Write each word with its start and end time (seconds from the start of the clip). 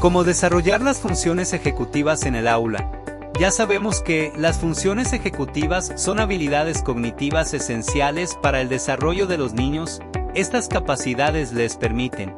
Cómo 0.00 0.22
desarrollar 0.22 0.80
las 0.80 1.00
funciones 1.00 1.52
ejecutivas 1.52 2.24
en 2.24 2.36
el 2.36 2.46
aula. 2.46 2.88
Ya 3.40 3.50
sabemos 3.50 4.00
que 4.00 4.32
las 4.36 4.58
funciones 4.58 5.12
ejecutivas 5.12 5.92
son 5.96 6.20
habilidades 6.20 6.82
cognitivas 6.82 7.52
esenciales 7.52 8.36
para 8.40 8.60
el 8.60 8.68
desarrollo 8.68 9.26
de 9.26 9.38
los 9.38 9.54
niños. 9.54 10.00
Estas 10.34 10.68
capacidades 10.68 11.52
les 11.52 11.76
permiten 11.76 12.36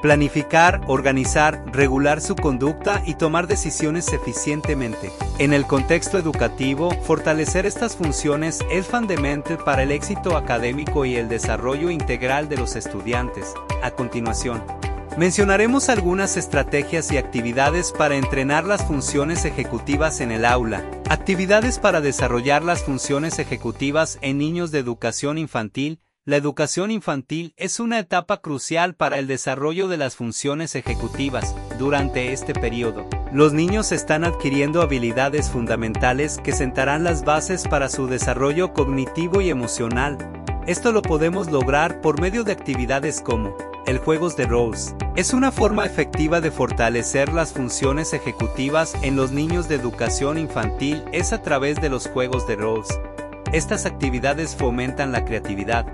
planificar, 0.00 0.80
organizar, 0.88 1.62
regular 1.66 2.20
su 2.22 2.34
conducta 2.34 3.02
y 3.06 3.14
tomar 3.14 3.46
decisiones 3.46 4.12
eficientemente. 4.12 5.12
En 5.38 5.52
el 5.52 5.66
contexto 5.66 6.18
educativo, 6.18 6.90
fortalecer 7.02 7.66
estas 7.66 7.94
funciones 7.94 8.60
es 8.70 8.86
fundamental 8.86 9.58
para 9.58 9.84
el 9.84 9.92
éxito 9.92 10.36
académico 10.36 11.04
y 11.04 11.16
el 11.16 11.28
desarrollo 11.28 11.90
integral 11.90 12.48
de 12.48 12.56
los 12.56 12.74
estudiantes. 12.74 13.54
A 13.82 13.92
continuación, 13.92 14.60
Mencionaremos 15.18 15.90
algunas 15.90 16.38
estrategias 16.38 17.12
y 17.12 17.18
actividades 17.18 17.92
para 17.92 18.16
entrenar 18.16 18.64
las 18.64 18.86
funciones 18.86 19.44
ejecutivas 19.44 20.20
en 20.22 20.32
el 20.32 20.46
aula. 20.46 20.88
Actividades 21.10 21.78
para 21.78 22.00
desarrollar 22.00 22.64
las 22.64 22.82
funciones 22.82 23.38
ejecutivas 23.38 24.18
en 24.22 24.38
niños 24.38 24.70
de 24.70 24.78
educación 24.78 25.36
infantil. 25.36 26.00
La 26.24 26.36
educación 26.36 26.90
infantil 26.90 27.52
es 27.58 27.78
una 27.78 27.98
etapa 27.98 28.38
crucial 28.40 28.94
para 28.94 29.18
el 29.18 29.26
desarrollo 29.26 29.86
de 29.86 29.98
las 29.98 30.16
funciones 30.16 30.74
ejecutivas. 30.76 31.54
Durante 31.78 32.32
este 32.32 32.54
periodo, 32.54 33.06
los 33.32 33.52
niños 33.52 33.92
están 33.92 34.24
adquiriendo 34.24 34.80
habilidades 34.80 35.50
fundamentales 35.50 36.38
que 36.38 36.52
sentarán 36.52 37.04
las 37.04 37.22
bases 37.22 37.68
para 37.68 37.90
su 37.90 38.06
desarrollo 38.06 38.72
cognitivo 38.72 39.42
y 39.42 39.50
emocional. 39.50 40.16
Esto 40.66 40.90
lo 40.90 41.02
podemos 41.02 41.50
lograr 41.50 42.00
por 42.00 42.18
medio 42.18 42.44
de 42.44 42.52
actividades 42.52 43.20
como 43.20 43.54
el 43.86 43.98
juegos 43.98 44.36
de 44.36 44.46
roles. 44.46 44.94
Es 45.16 45.32
una 45.32 45.50
forma 45.50 45.84
efectiva 45.84 46.40
de 46.40 46.50
fortalecer 46.50 47.32
las 47.32 47.52
funciones 47.52 48.12
ejecutivas 48.12 48.94
en 49.02 49.16
los 49.16 49.30
niños 49.32 49.68
de 49.68 49.76
educación 49.76 50.38
infantil 50.38 51.04
es 51.12 51.32
a 51.32 51.42
través 51.42 51.80
de 51.80 51.88
los 51.88 52.08
juegos 52.08 52.46
de 52.46 52.56
roles. 52.56 52.88
Estas 53.52 53.84
actividades 53.84 54.56
fomentan 54.56 55.12
la 55.12 55.24
creatividad, 55.24 55.86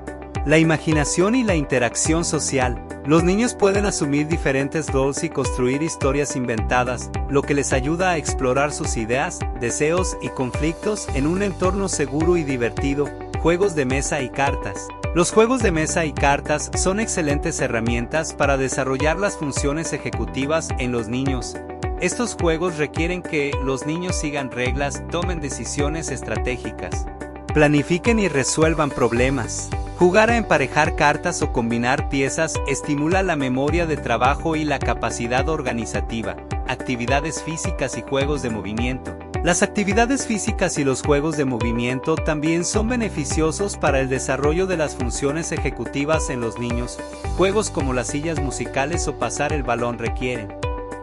la 0.46 0.58
imaginación 0.58 1.34
y 1.34 1.42
la 1.42 1.56
interacción 1.56 2.24
social. 2.24 2.82
Los 3.04 3.24
niños 3.24 3.54
pueden 3.54 3.86
asumir 3.86 4.28
diferentes 4.28 4.92
roles 4.92 5.24
y 5.24 5.28
construir 5.28 5.82
historias 5.82 6.36
inventadas, 6.36 7.10
lo 7.28 7.42
que 7.42 7.54
les 7.54 7.72
ayuda 7.72 8.10
a 8.10 8.16
explorar 8.16 8.72
sus 8.72 8.96
ideas, 8.96 9.38
deseos 9.60 10.16
y 10.22 10.28
conflictos 10.28 11.08
en 11.14 11.26
un 11.26 11.42
entorno 11.42 11.88
seguro 11.88 12.36
y 12.36 12.44
divertido, 12.44 13.08
juegos 13.40 13.74
de 13.74 13.86
mesa 13.86 14.22
y 14.22 14.30
cartas. 14.30 14.88
Los 15.14 15.32
juegos 15.32 15.62
de 15.62 15.72
mesa 15.72 16.04
y 16.04 16.12
cartas 16.12 16.70
son 16.76 17.00
excelentes 17.00 17.60
herramientas 17.60 18.34
para 18.34 18.58
desarrollar 18.58 19.18
las 19.18 19.38
funciones 19.38 19.94
ejecutivas 19.94 20.68
en 20.78 20.92
los 20.92 21.08
niños. 21.08 21.56
Estos 22.00 22.36
juegos 22.38 22.76
requieren 22.76 23.22
que 23.22 23.52
los 23.64 23.86
niños 23.86 24.16
sigan 24.16 24.50
reglas, 24.50 25.02
tomen 25.10 25.40
decisiones 25.40 26.10
estratégicas, 26.10 27.06
planifiquen 27.54 28.18
y 28.18 28.28
resuelvan 28.28 28.90
problemas. 28.90 29.70
Jugar 29.98 30.30
a 30.30 30.36
emparejar 30.36 30.94
cartas 30.94 31.40
o 31.42 31.52
combinar 31.52 32.10
piezas 32.10 32.54
estimula 32.68 33.22
la 33.22 33.34
memoria 33.34 33.86
de 33.86 33.96
trabajo 33.96 34.56
y 34.56 34.64
la 34.64 34.78
capacidad 34.78 35.48
organizativa, 35.48 36.36
actividades 36.68 37.42
físicas 37.42 37.98
y 37.98 38.02
juegos 38.02 38.42
de 38.42 38.50
movimiento. 38.50 39.16
Las 39.42 39.62
actividades 39.62 40.26
físicas 40.26 40.78
y 40.78 40.84
los 40.84 41.02
juegos 41.02 41.36
de 41.36 41.44
movimiento 41.44 42.16
también 42.16 42.64
son 42.64 42.88
beneficiosos 42.88 43.76
para 43.76 44.00
el 44.00 44.08
desarrollo 44.08 44.66
de 44.66 44.76
las 44.76 44.96
funciones 44.96 45.52
ejecutivas 45.52 46.30
en 46.30 46.40
los 46.40 46.58
niños. 46.58 46.98
Juegos 47.36 47.70
como 47.70 47.92
las 47.92 48.08
sillas 48.08 48.40
musicales 48.40 49.06
o 49.08 49.18
pasar 49.18 49.52
el 49.52 49.62
balón 49.62 49.98
requieren 49.98 50.48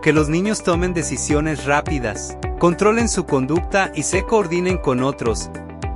que 0.06 0.14
los 0.14 0.30
niños 0.30 0.62
tomen 0.62 0.94
decisiones 0.94 1.66
rápidas, 1.66 2.38
controlen 2.60 3.10
su 3.10 3.26
conducta 3.26 3.92
y 3.96 4.04
se 4.04 4.24
coordinen 4.24 4.78
con 4.78 5.02
otros. 5.02 5.50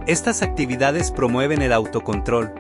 Estas 0.08 0.42
actividades 0.42 1.12
promueven 1.12 1.62
el 1.62 1.72
autocontrol, 1.72 2.52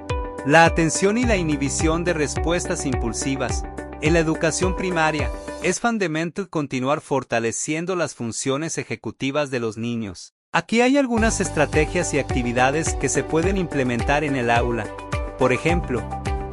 la 0.46 0.66
atención 0.66 1.18
y 1.18 1.24
la 1.24 1.38
inhibición 1.38 2.04
de 2.04 2.14
respuestas 2.14 2.86
impulsivas. 2.86 3.64
En 4.02 4.14
la 4.14 4.20
educación 4.20 4.78
primaria, 4.78 5.30
es 5.62 5.82
fundamental 5.82 6.48
continuar 6.50 7.02
fortaleciendo 7.02 7.98
las 7.98 8.16
funciones 8.16 8.78
ejecutivas 8.78 9.52
de 9.52 9.60
los 9.60 9.78
niños. 9.78 10.34
Aquí 10.54 10.80
hay 10.80 10.98
algunas 10.98 11.42
estrategias 11.42 12.14
y 12.14 12.20
actividades 12.20 12.94
que 12.94 13.10
se 13.10 13.26
pueden 13.26 13.58
implementar 13.58 14.24
en 14.24 14.38
el 14.38 14.52
aula. 14.52 14.88
Por 15.38 15.52
ejemplo, 15.52 16.02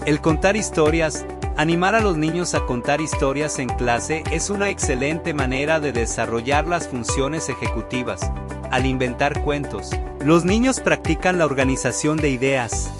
el 0.06 0.20
contar 0.20 0.56
historias, 0.56 1.24
animar 1.56 1.94
a 1.94 2.00
los 2.00 2.16
niños 2.16 2.54
a 2.54 2.66
contar 2.66 3.00
historias 3.00 3.60
en 3.60 3.68
clase 3.68 4.24
es 4.32 4.50
una 4.50 4.68
excelente 4.68 5.32
manera 5.32 5.78
de 5.78 5.92
desarrollar 5.92 6.66
las 6.66 6.88
funciones 6.88 7.48
ejecutivas. 7.48 8.28
Al 8.72 8.86
inventar 8.86 9.40
cuentos, 9.44 9.90
los 10.24 10.44
niños 10.44 10.80
practican 10.80 11.38
la 11.38 11.46
organización 11.46 12.16
de 12.16 12.28
ideas, 12.28 12.90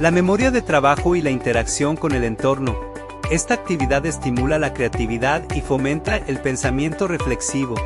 la 0.00 0.10
memoria 0.10 0.50
de 0.50 0.60
trabajo 0.60 1.14
y 1.14 1.22
la 1.22 1.30
interacción 1.30 1.96
con 1.96 2.12
el 2.12 2.24
entorno, 2.24 2.91
esta 3.32 3.54
actividad 3.54 4.04
estimula 4.04 4.58
la 4.58 4.74
creatividad 4.74 5.42
y 5.54 5.62
fomenta 5.62 6.18
el 6.18 6.38
pensamiento 6.40 7.08
reflexivo. 7.08 7.76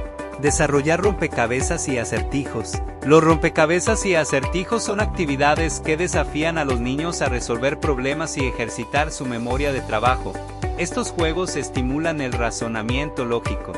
Desarrollar 0.42 1.00
rompecabezas 1.00 1.86
y 1.86 1.98
acertijos. 1.98 2.82
Los 3.06 3.22
rompecabezas 3.22 4.04
y 4.06 4.16
acertijos 4.16 4.82
son 4.82 4.98
actividades 4.98 5.78
que 5.78 5.96
desafían 5.96 6.58
a 6.58 6.64
los 6.64 6.80
niños 6.80 7.22
a 7.22 7.28
resolver 7.28 7.78
problemas 7.78 8.36
y 8.36 8.44
ejercitar 8.44 9.12
su 9.12 9.24
memoria 9.24 9.72
de 9.72 9.82
trabajo. 9.82 10.32
Estos 10.78 11.12
juegos 11.12 11.54
estimulan 11.54 12.20
el 12.20 12.32
razonamiento 12.32 13.24
lógico, 13.24 13.72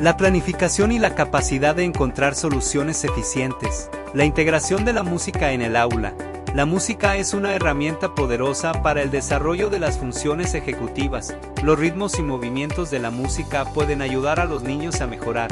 la 0.00 0.16
planificación 0.16 0.92
y 0.92 0.98
la 0.98 1.14
capacidad 1.14 1.76
de 1.76 1.84
encontrar 1.84 2.34
soluciones 2.34 3.04
eficientes. 3.04 3.90
La 4.14 4.24
integración 4.24 4.86
de 4.86 4.94
la 4.94 5.02
música 5.02 5.52
en 5.52 5.60
el 5.60 5.76
aula. 5.76 6.14
La 6.54 6.66
música 6.66 7.16
es 7.16 7.32
una 7.32 7.54
herramienta 7.54 8.14
poderosa 8.14 8.82
para 8.82 9.00
el 9.00 9.10
desarrollo 9.10 9.70
de 9.70 9.78
las 9.78 9.96
funciones 9.98 10.52
ejecutivas. 10.52 11.34
Los 11.62 11.78
ritmos 11.78 12.18
y 12.18 12.22
movimientos 12.22 12.90
de 12.90 12.98
la 12.98 13.10
música 13.10 13.64
pueden 13.64 14.02
ayudar 14.02 14.38
a 14.38 14.44
los 14.44 14.62
niños 14.62 15.00
a 15.00 15.06
mejorar 15.06 15.50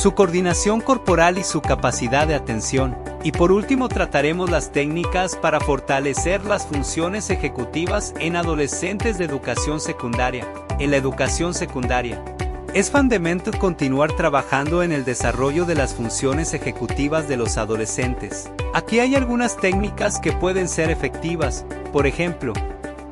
su 0.00 0.14
coordinación 0.14 0.80
corporal 0.80 1.36
y 1.36 1.44
su 1.44 1.60
capacidad 1.60 2.26
de 2.26 2.34
atención. 2.34 2.96
Y 3.22 3.32
por 3.32 3.52
último 3.52 3.90
trataremos 3.90 4.48
las 4.48 4.72
técnicas 4.72 5.36
para 5.36 5.60
fortalecer 5.60 6.42
las 6.46 6.66
funciones 6.66 7.28
ejecutivas 7.28 8.14
en 8.18 8.36
adolescentes 8.36 9.18
de 9.18 9.26
educación 9.26 9.78
secundaria. 9.78 10.46
En 10.78 10.90
la 10.90 10.96
educación 10.96 11.52
secundaria, 11.52 12.24
es 12.74 12.90
fundamental 12.90 13.58
continuar 13.58 14.12
trabajando 14.12 14.82
en 14.82 14.92
el 14.92 15.04
desarrollo 15.04 15.64
de 15.64 15.74
las 15.74 15.94
funciones 15.94 16.54
ejecutivas 16.54 17.26
de 17.28 17.36
los 17.36 17.56
adolescentes. 17.56 18.50
Aquí 18.74 19.00
hay 19.00 19.16
algunas 19.16 19.56
técnicas 19.56 20.20
que 20.20 20.32
pueden 20.32 20.68
ser 20.68 20.90
efectivas, 20.90 21.64
por 21.92 22.06
ejemplo, 22.06 22.52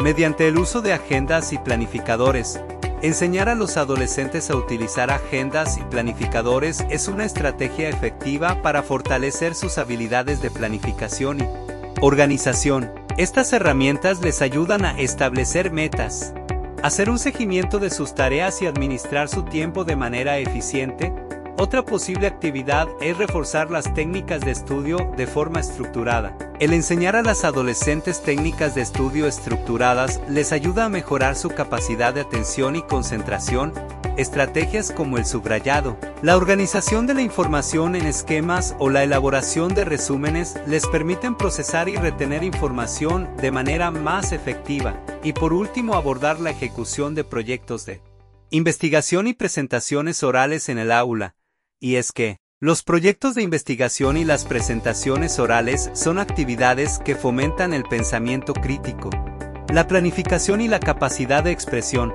mediante 0.02 0.46
el 0.46 0.58
uso 0.58 0.80
de 0.80 0.92
agendas 0.92 1.52
y 1.52 1.58
planificadores. 1.58 2.60
Enseñar 3.02 3.48
a 3.48 3.54
los 3.54 3.76
adolescentes 3.76 4.50
a 4.50 4.56
utilizar 4.56 5.10
agendas 5.10 5.78
y 5.78 5.82
planificadores 5.82 6.84
es 6.90 7.08
una 7.08 7.24
estrategia 7.24 7.88
efectiva 7.88 8.62
para 8.62 8.82
fortalecer 8.82 9.54
sus 9.54 9.78
habilidades 9.78 10.40
de 10.40 10.50
planificación 10.50 11.40
y 11.40 11.48
organización. 12.00 12.92
Estas 13.16 13.52
herramientas 13.52 14.20
les 14.20 14.40
ayudan 14.42 14.84
a 14.84 14.98
establecer 14.98 15.72
metas, 15.72 16.32
Hacer 16.82 17.10
un 17.10 17.18
seguimiento 17.18 17.80
de 17.80 17.90
sus 17.90 18.14
tareas 18.14 18.62
y 18.62 18.66
administrar 18.66 19.28
su 19.28 19.42
tiempo 19.42 19.84
de 19.84 19.96
manera 19.96 20.38
eficiente. 20.38 21.12
Otra 21.60 21.84
posible 21.84 22.28
actividad 22.28 22.86
es 23.00 23.18
reforzar 23.18 23.68
las 23.68 23.92
técnicas 23.92 24.42
de 24.42 24.52
estudio 24.52 25.12
de 25.16 25.26
forma 25.26 25.58
estructurada. 25.58 26.38
El 26.60 26.72
enseñar 26.72 27.16
a 27.16 27.22
las 27.22 27.44
adolescentes 27.44 28.22
técnicas 28.22 28.76
de 28.76 28.82
estudio 28.82 29.26
estructuradas 29.26 30.20
les 30.28 30.52
ayuda 30.52 30.84
a 30.84 30.88
mejorar 30.88 31.34
su 31.34 31.48
capacidad 31.48 32.14
de 32.14 32.20
atención 32.20 32.76
y 32.76 32.82
concentración 32.82 33.72
estrategias 34.16 34.92
como 34.92 35.18
el 35.18 35.26
subrayado, 35.26 35.96
la 36.22 36.36
organización 36.36 37.08
de 37.08 37.14
la 37.14 37.22
información 37.22 37.96
en 37.96 38.06
esquemas 38.06 38.76
o 38.78 38.88
la 38.88 39.02
elaboración 39.02 39.74
de 39.74 39.84
resúmenes 39.84 40.54
les 40.68 40.86
permiten 40.86 41.36
procesar 41.36 41.88
y 41.88 41.96
retener 41.96 42.44
información 42.44 43.28
de 43.36 43.50
manera 43.50 43.90
más 43.90 44.30
efectiva, 44.30 45.00
y 45.24 45.32
por 45.32 45.52
último 45.52 45.94
abordar 45.94 46.38
la 46.38 46.50
ejecución 46.50 47.16
de 47.16 47.24
proyectos 47.24 47.84
de 47.84 48.00
investigación 48.50 49.28
y 49.28 49.34
presentaciones 49.34 50.22
orales 50.22 50.68
en 50.68 50.78
el 50.78 50.90
aula, 50.90 51.34
y 51.80 51.96
es 51.96 52.12
que, 52.12 52.38
los 52.60 52.82
proyectos 52.82 53.34
de 53.34 53.42
investigación 53.42 54.16
y 54.16 54.24
las 54.24 54.44
presentaciones 54.44 55.38
orales 55.38 55.90
son 55.94 56.18
actividades 56.18 56.98
que 56.98 57.14
fomentan 57.14 57.72
el 57.72 57.84
pensamiento 57.84 58.52
crítico, 58.52 59.10
la 59.72 59.86
planificación 59.86 60.60
y 60.60 60.66
la 60.68 60.80
capacidad 60.80 61.44
de 61.44 61.52
expresión, 61.52 62.12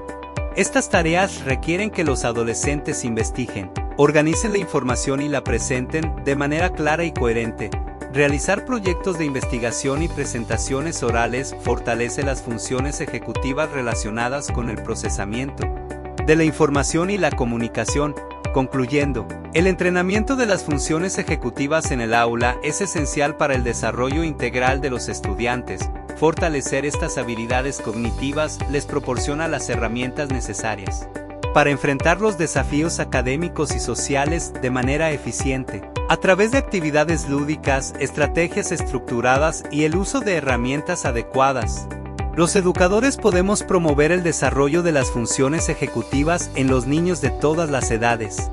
estas 0.56 0.90
tareas 0.90 1.46
requieren 1.46 1.90
que 1.90 2.04
los 2.04 2.26
adolescentes 2.26 3.06
investiguen, 3.06 3.72
organicen 3.98 4.52
la 4.52 4.60
información 4.60 5.22
y 5.22 5.30
la 5.30 5.44
presenten 5.44 6.24
de 6.24 6.36
manera 6.36 6.74
clara 6.74 7.06
y 7.06 7.12
coherente. 7.12 7.72
Realizar 8.14 8.66
proyectos 8.66 9.18
de 9.18 9.26
investigación 9.26 10.04
y 10.04 10.08
presentaciones 10.08 11.02
orales 11.02 11.56
fortalece 11.62 12.22
las 12.22 12.44
funciones 12.44 13.02
ejecutivas 13.02 13.72
relacionadas 13.72 14.52
con 14.52 14.70
el 14.70 14.82
procesamiento, 14.84 15.64
de 16.26 16.36
la 16.36 16.44
información 16.44 17.10
y 17.10 17.18
la 17.18 17.32
comunicación, 17.32 18.16
Concluyendo, 18.54 19.28
el 19.56 19.66
entrenamiento 19.66 20.36
de 20.36 20.46
las 20.46 20.64
funciones 20.64 21.18
ejecutivas 21.18 21.90
en 21.90 22.02
el 22.02 22.14
aula 22.14 22.56
es 22.62 22.82
esencial 22.82 23.36
para 23.36 23.56
el 23.56 23.64
desarrollo 23.64 24.24
integral 24.24 24.80
de 24.80 24.92
los 24.92 25.10
estudiantes. 25.10 25.90
Fortalecer 26.18 26.86
estas 26.86 27.18
habilidades 27.18 27.82
cognitivas 27.82 28.60
les 28.70 28.86
proporciona 28.86 29.48
las 29.48 29.68
herramientas 29.70 30.30
necesarias 30.30 31.08
para 31.54 31.72
enfrentar 31.72 32.22
los 32.22 32.38
desafíos 32.38 33.00
académicos 33.00 33.76
y 33.76 33.80
sociales 33.80 34.54
de 34.62 34.70
manera 34.70 35.12
eficiente. 35.12 35.82
A 36.10 36.18
través 36.18 36.52
de 36.52 36.58
actividades 36.60 37.30
lúdicas, 37.30 37.94
estrategias 38.00 38.72
estructuradas 38.72 39.64
y 39.72 39.84
el 39.86 39.96
uso 39.96 40.20
de 40.20 40.36
herramientas 40.36 41.06
adecuadas, 41.06 41.88
los 42.36 42.56
educadores 42.56 43.18
podemos 43.18 43.62
promover 43.62 44.12
el 44.12 44.24
desarrollo 44.24 44.82
de 44.82 44.92
las 44.92 45.12
funciones 45.12 45.70
ejecutivas 45.70 46.50
en 46.56 46.68
los 46.68 46.88
niños 46.88 47.22
de 47.22 47.30
todas 47.30 47.70
las 47.70 47.92
edades. 47.92 48.50